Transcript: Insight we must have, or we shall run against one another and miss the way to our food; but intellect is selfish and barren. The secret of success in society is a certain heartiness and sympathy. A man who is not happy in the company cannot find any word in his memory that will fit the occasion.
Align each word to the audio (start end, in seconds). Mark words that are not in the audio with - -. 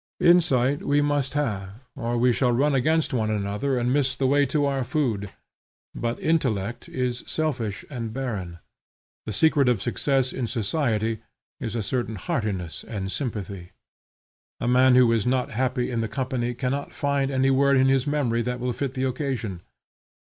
Insight 0.19 0.81
we 0.81 0.99
must 0.99 1.35
have, 1.35 1.73
or 1.95 2.17
we 2.17 2.33
shall 2.33 2.51
run 2.51 2.73
against 2.73 3.13
one 3.13 3.29
another 3.29 3.77
and 3.77 3.93
miss 3.93 4.15
the 4.15 4.25
way 4.25 4.47
to 4.47 4.65
our 4.65 4.83
food; 4.83 5.29
but 5.93 6.19
intellect 6.19 6.89
is 6.89 7.21
selfish 7.27 7.85
and 7.87 8.11
barren. 8.11 8.57
The 9.27 9.31
secret 9.31 9.69
of 9.69 9.79
success 9.79 10.33
in 10.33 10.47
society 10.47 11.19
is 11.59 11.75
a 11.75 11.83
certain 11.83 12.15
heartiness 12.15 12.83
and 12.83 13.11
sympathy. 13.11 13.73
A 14.59 14.67
man 14.67 14.95
who 14.95 15.11
is 15.11 15.27
not 15.27 15.51
happy 15.51 15.91
in 15.91 16.01
the 16.01 16.07
company 16.07 16.55
cannot 16.55 16.95
find 16.95 17.29
any 17.29 17.51
word 17.51 17.77
in 17.77 17.85
his 17.87 18.07
memory 18.07 18.41
that 18.41 18.59
will 18.59 18.73
fit 18.73 18.95
the 18.95 19.03
occasion. 19.03 19.61